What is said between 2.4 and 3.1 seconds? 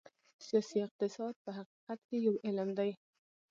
علم دی.